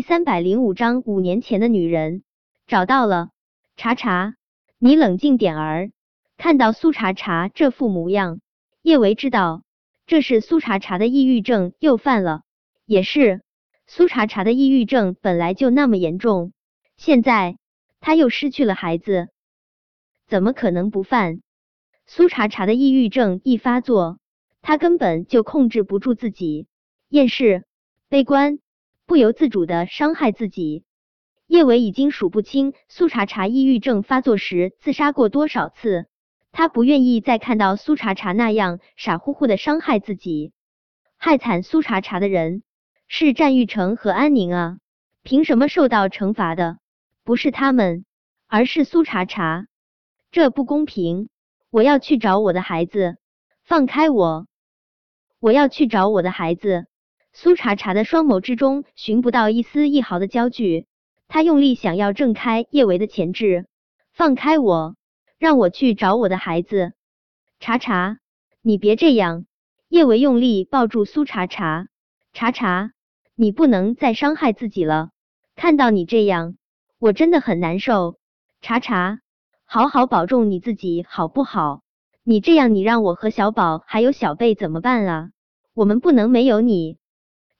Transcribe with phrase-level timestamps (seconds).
[0.00, 2.22] 第三百零五章，五年前的女人
[2.66, 3.28] 找到了。
[3.76, 4.34] 查查，
[4.78, 5.90] 你冷静点儿。
[6.38, 8.40] 看到苏查查这副模样，
[8.80, 9.62] 叶维知道
[10.06, 12.44] 这是苏查查的抑郁症又犯了。
[12.86, 13.42] 也是，
[13.86, 16.54] 苏查查的抑郁症本来就那么严重，
[16.96, 17.58] 现在
[18.00, 19.28] 他又失去了孩子，
[20.26, 21.42] 怎么可能不犯？
[22.06, 24.18] 苏查查的抑郁症一发作，
[24.62, 26.68] 他根本就控制不住自己，
[27.10, 27.66] 厌世、
[28.08, 28.60] 悲观，
[29.10, 30.84] 不由自主的伤害自己。
[31.48, 36.06] 叶伟已经数不清苏查查抑郁症发作时自杀过多少次，
[36.52, 40.52] 他不愿意再看到苏查查那样傻乎乎的伤害自己。
[41.16, 42.62] 害惨苏查查的人
[43.08, 44.78] 是战玉成和安宁啊，
[45.24, 46.78] 凭什么受到惩罚的
[47.24, 48.04] 不是他们，
[48.46, 49.66] 而是苏查查？
[50.30, 51.30] 这不公平！
[51.70, 53.16] 我要去找我的孩子，
[53.64, 54.46] 放开我！
[55.40, 56.86] 我要去找我的孩子。
[57.32, 60.86] 苏茶茶的双眸之中寻不到一丝一毫的焦距，
[61.28, 63.66] 他用力想要挣开叶维的钳制，
[64.12, 64.96] 放开我，
[65.38, 66.92] 让我去找我的孩子。
[67.60, 68.18] 茶茶，
[68.62, 69.46] 你别这样！
[69.88, 71.88] 叶维用力抱住苏茶茶，
[72.32, 72.92] 茶茶，
[73.34, 75.10] 你不能再伤害自己了。
[75.56, 76.56] 看到你这样，
[76.98, 78.18] 我真的很难受。
[78.60, 79.20] 茶茶。
[79.64, 81.82] 好好保重你自己，好不好？
[82.24, 85.30] 你这样，你让我和小宝还有小贝怎么办啊？
[85.74, 86.98] 我们不能没有你。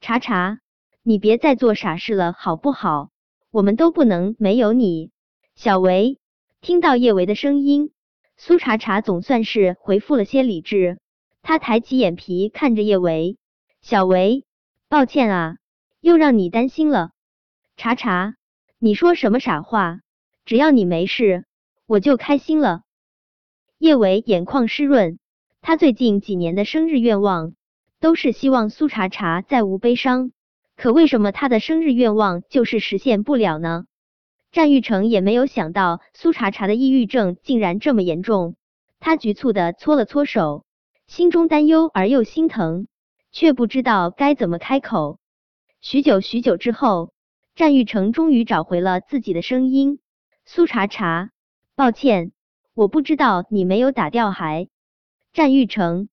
[0.00, 0.60] 查查，
[1.02, 3.10] 你别再做傻事了，好不好？
[3.50, 5.10] 我们都不能没有你。
[5.54, 6.18] 小维
[6.60, 7.92] 听到叶维的声音，
[8.36, 10.98] 苏查查总算是回复了些理智。
[11.42, 13.38] 他抬起眼皮看着叶维，
[13.80, 14.44] 小维，
[14.88, 15.56] 抱歉啊，
[16.00, 17.10] 又让你担心了。
[17.76, 18.34] 查查，
[18.78, 20.00] 你说什么傻话？
[20.44, 21.44] 只要你没事。
[21.86, 22.82] 我就开心了。
[23.78, 25.18] 叶维眼眶湿润，
[25.62, 27.54] 他最近几年的生日愿望
[28.00, 30.32] 都是希望苏茶茶再无悲伤，
[30.76, 33.86] 可为什么他的生日愿望就是实现不了呢？
[34.50, 38.56] 战玉成也没有想到苏茶茶的抑郁症竟然这么严重，
[39.00, 40.64] 他局促的搓了搓手，
[41.06, 42.86] 心中担忧而又心疼，
[43.30, 45.18] 却不知道该怎么开口。
[45.80, 47.12] 许久许久之后，
[47.54, 49.98] 战玉成终于找回了自己的声音
[50.46, 51.30] ：“苏茶茶。”
[51.76, 52.32] 抱歉，
[52.74, 54.68] 我不知道你没有打掉孩。
[55.32, 56.08] 战玉成，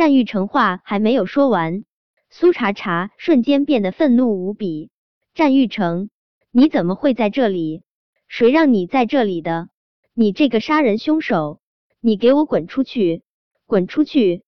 [0.00, 1.84] 战玉成话还没有说完，
[2.30, 4.88] 苏茶茶瞬间变得愤怒无比。
[5.34, 6.08] 战玉成，
[6.50, 7.82] 你怎么会在这里？
[8.26, 9.68] 谁让你在这里的？
[10.14, 11.60] 你这个杀人凶手！
[12.00, 13.24] 你给我滚出去！
[13.66, 14.42] 滚出去！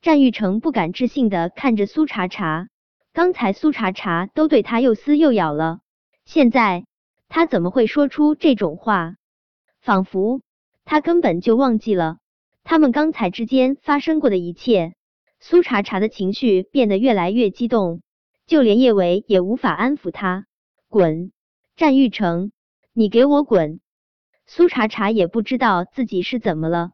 [0.00, 2.68] 战玉成不敢置信的看着苏茶茶，
[3.12, 5.80] 刚才苏茶茶都对他又撕又咬了，
[6.24, 6.86] 现在
[7.28, 9.16] 他怎么会说出这种话？
[9.80, 10.42] 仿佛
[10.84, 12.18] 他根本就忘记了
[12.64, 14.94] 他们刚才之间发生过的一切。
[15.38, 18.00] 苏茶茶的情绪变得越来越激动，
[18.46, 20.46] 就连叶维也无法安抚他。
[20.88, 21.30] 滚，
[21.76, 22.50] 战玉成，
[22.94, 23.80] 你给我滚！
[24.46, 26.92] 苏茶茶也不知道自己是怎么了，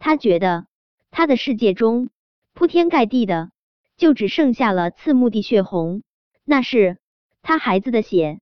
[0.00, 0.66] 他觉得
[1.12, 2.10] 他的世界中
[2.52, 3.52] 铺天盖地的
[3.96, 6.02] 就只剩下了刺目的血红，
[6.44, 6.98] 那是
[7.42, 8.40] 他孩子的血。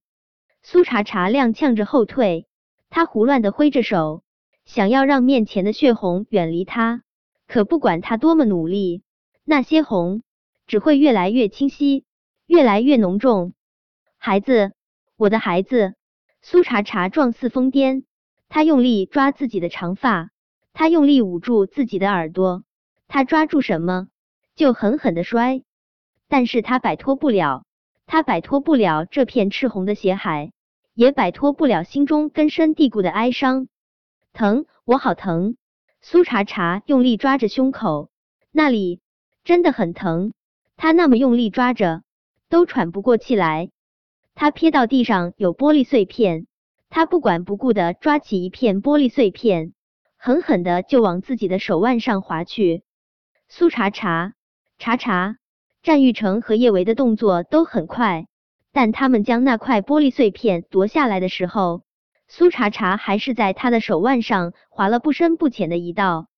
[0.62, 2.47] 苏茶茶踉跄着后退。
[2.88, 4.22] 他胡乱的挥着手，
[4.65, 7.03] 想要让面前的血红远离他，
[7.47, 9.03] 可不管他多么努力，
[9.45, 10.23] 那些红
[10.67, 12.05] 只会越来越清晰，
[12.47, 13.53] 越来越浓重。
[14.19, 14.72] 孩子，
[15.17, 15.95] 我的孩子！
[16.41, 18.05] 苏茶茶状似疯癫，
[18.49, 20.31] 他用力抓自己的长发，
[20.72, 22.65] 他用力捂住自己的耳朵，
[23.09, 24.09] 他抓住什么
[24.55, 25.62] 就狠狠的摔，
[26.28, 27.65] 但是他摆脱不了，
[28.06, 30.53] 他摆脱不了这片赤红的血海。
[30.95, 33.67] 也摆脱不了心中根深蒂固的哀伤，
[34.32, 35.56] 疼，我好疼。
[36.00, 38.10] 苏茶茶用力抓着胸口，
[38.50, 39.00] 那里
[39.44, 40.32] 真的很疼。
[40.76, 42.03] 他那么用力抓着，
[42.48, 43.71] 都喘不过气来。
[44.34, 46.47] 他瞥到地上有玻璃碎片，
[46.88, 49.75] 他不管不顾的抓起一片玻璃碎片，
[50.16, 52.82] 狠狠的就往自己的手腕上划去。
[53.48, 54.32] 苏茶茶，
[54.78, 55.37] 茶茶，
[55.82, 58.26] 战玉成和叶维的动作都很快。
[58.72, 61.83] 但他们将那块玻璃碎片夺下来的时候，
[62.34, 66.29] 苏茶茶还是在他的手腕上划了不深不浅的一道。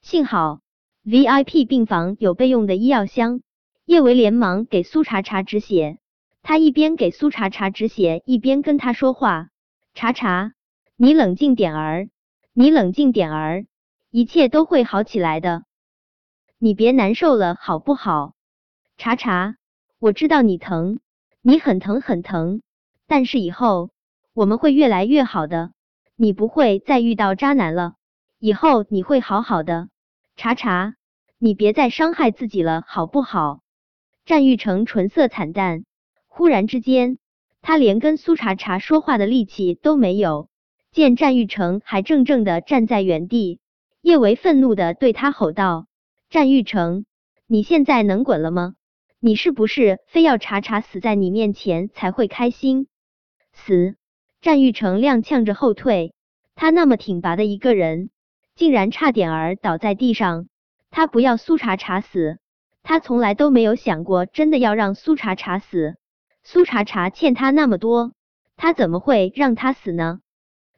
[0.00, 0.60] 幸好
[1.04, 3.40] VIP 病房有备用的医药箱，
[3.84, 5.98] 叶维连忙给苏茶茶止血。
[6.42, 9.48] 他一边给苏茶茶止血，一边跟他说话
[9.94, 10.52] ：“茶茶，
[10.94, 12.08] 你冷静点儿，
[12.52, 13.66] 你冷静点儿，
[14.12, 15.64] 一切都会好起来的。
[16.60, 18.34] 你别难受了，好不好？
[18.96, 19.56] 茶茶，
[19.98, 21.00] 我知道你疼。”
[21.42, 22.62] 你很疼很疼，
[23.08, 23.90] 但是以后
[24.34, 25.72] 我们会越来越好的，
[26.16, 27.94] 你不会再遇到渣男了，
[28.38, 29.88] 以后你会好好的。
[30.36, 30.94] 查查，
[31.38, 33.60] 你别再伤害自己了，好不好？
[34.24, 35.84] 战玉成唇色惨淡，
[36.28, 37.18] 忽然之间，
[37.60, 40.48] 他连跟苏茶茶说话的力气都没有。
[40.92, 43.60] 见战玉成还怔怔的站在原地，
[44.00, 45.86] 叶维愤怒的对他吼道
[46.30, 47.04] ：“战玉成，
[47.46, 48.74] 你现在能滚了吗？
[49.20, 52.88] 你是不是非要茶茶死在你面前才会开心？”
[53.52, 53.96] 死！
[54.42, 56.14] 战玉成踉跄着后退，
[56.56, 58.10] 他那么挺拔的一个人，
[58.56, 60.48] 竟然差点儿倒在地上。
[60.90, 62.40] 他不要苏茶茶死，
[62.82, 65.94] 他从来都没有想过真的要让苏茶茶死。
[66.42, 68.14] 苏茶茶欠他那么多，
[68.56, 70.18] 他怎么会让他死呢？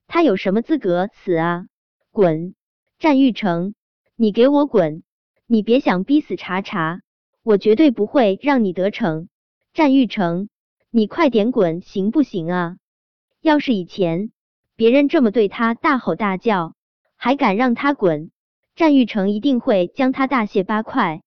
[0.07, 1.65] 他有什么资格死啊？
[2.11, 2.55] 滚！
[2.99, 3.75] 战玉成，
[4.15, 5.03] 你给我滚！
[5.47, 7.01] 你别想逼死茶茶，
[7.43, 9.31] 我绝对不会让你得逞。
[9.73, 10.51] 战玉成，
[10.91, 12.77] 你快点滚行不行啊？
[13.45, 14.31] 要是以前
[14.75, 16.73] 别人这么对他大吼大叫，
[17.15, 18.31] 还敢让他滚，
[18.75, 21.21] 战玉成一定会将他大卸八块。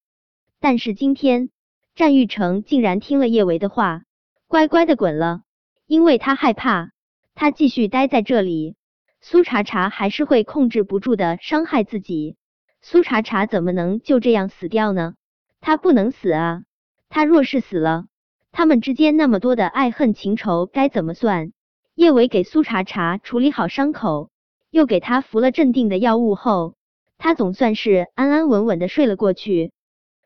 [0.59, 1.51] 但是今天，
[1.93, 4.01] 战玉成竟然听了叶维的话，
[4.47, 5.41] 乖乖的滚了，
[5.85, 6.89] 因为他害怕。
[7.35, 8.75] 他继续待在这里，
[9.21, 12.35] 苏茶茶还是会控制不住的伤害自己。
[12.81, 15.13] 苏茶茶怎么能就这样死掉呢？
[15.61, 16.63] 他不能死啊！
[17.09, 18.05] 他若是死了，
[18.51, 21.51] 他们之间那么多的爱恨情仇该怎么算？
[21.97, 24.29] 叶伟给苏茶茶处理好伤口，
[24.69, 26.75] 又给他服了镇定的药物后，
[27.17, 29.71] 他总算是安安稳稳的睡了过去。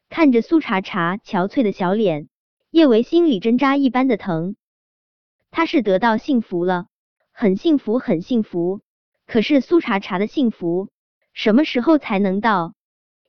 [0.10, 2.28] 看着苏茶茶憔悴的小脸，
[2.72, 4.58] 叶维心里针扎一般的疼。
[5.50, 6.88] 他是得到幸福了。
[7.32, 8.82] 很幸福，很幸福。
[9.26, 10.90] 可是苏茶茶的幸福
[11.32, 12.74] 什么时候才能到？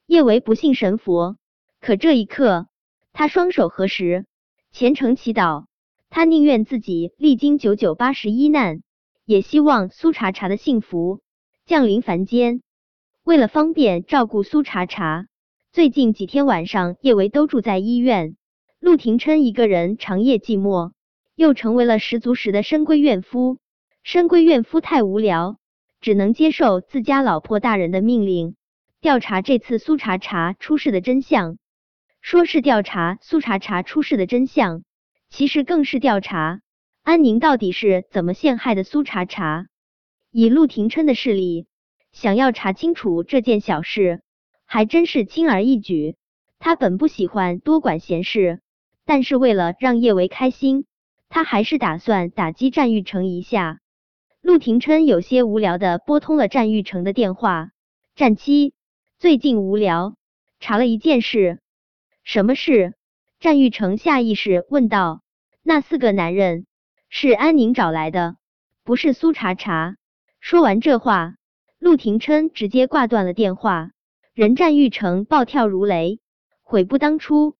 [0.06, 1.36] 叶维不信神佛，
[1.80, 2.66] 可这一刻，
[3.12, 4.26] 他双手合十，
[4.72, 5.66] 虔诚祈祷。
[6.14, 8.82] 他宁愿自己历经九九八十一难，
[9.24, 11.22] 也希望苏茶茶的幸福
[11.64, 12.60] 降临凡间。
[13.24, 15.24] 为了方便照顾苏茶茶，
[15.72, 18.36] 最近几天晚上，叶维都住在医院。
[18.78, 20.92] 陆廷琛一个人长夜寂寞，
[21.34, 23.56] 又成为了十足十的深闺怨夫。
[24.02, 25.56] 深闺怨夫太无聊，
[26.02, 28.54] 只能接受自家老婆大人的命令，
[29.00, 31.56] 调查这次苏茶茶出事的真相。
[32.20, 34.82] 说是调查苏茶茶出事的真相，
[35.32, 36.60] 其实更是调查
[37.02, 39.66] 安宁到底是怎么陷害的苏茶茶。
[40.30, 41.66] 以陆廷琛的势力，
[42.12, 44.20] 想要查清楚这件小事，
[44.66, 46.16] 还真是轻而易举。
[46.58, 48.60] 他本不喜欢多管闲事，
[49.06, 50.84] 但是为了让叶维开心，
[51.30, 53.80] 他还是打算打击战玉成一下。
[54.42, 57.70] 陆廷琛有些无聊的拨通了战玉成的电话。
[58.14, 58.74] 战七，
[59.18, 60.14] 最近无聊，
[60.60, 61.58] 查了一件事。
[62.22, 62.92] 什么事？
[63.42, 65.20] 战玉成下意识问道。
[65.64, 66.64] 那四个男人
[67.08, 68.36] 是安宁找来的，
[68.84, 69.96] 不是苏茶茶。
[70.38, 71.34] 说完这话，
[71.80, 73.90] 陆廷琛直接挂断了电话。
[74.32, 76.20] 人战玉成暴跳如雷，
[76.62, 77.56] 悔不当初。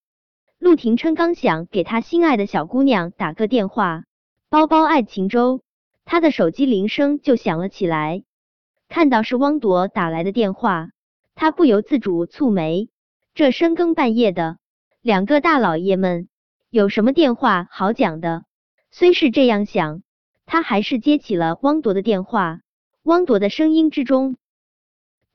[0.61, 4.05] 陆廷琛刚想给他心爱的小姑娘打个电话，
[4.51, 5.63] 包包爱情粥。
[6.05, 8.23] 他的手机铃声就响了起来，
[8.89, 10.91] 看到是汪铎打来的电话，
[11.35, 12.89] 他不由自主蹙眉。
[13.35, 14.59] 这深更半夜的，
[15.03, 16.29] 两个大老爷们
[16.71, 18.45] 有什么电话好讲的？
[18.93, 20.05] 虽是这样想，
[20.47, 22.61] 他还是接起了汪铎的电话。
[23.03, 24.37] 汪铎的声音之中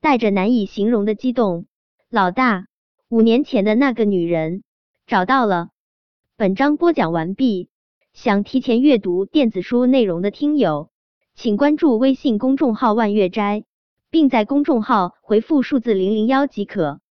[0.00, 1.66] 带着难以形容的激动
[2.08, 2.64] ：“老大，
[3.10, 4.62] 五年前的那个女人
[5.06, 5.68] 找到了。”
[6.38, 7.68] 本章播讲完毕。
[8.14, 10.88] 想提前阅读电子书内容的听友，
[11.34, 13.64] 请关注微信公众号“万月斋”，
[14.08, 17.02] 并在公众号回复数字零零幺即可。